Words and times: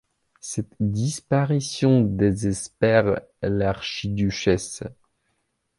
Cette 0.39 0.73
disparition 0.79 2.01
désespère 2.01 3.21
l'archiduchesse. 3.43 4.83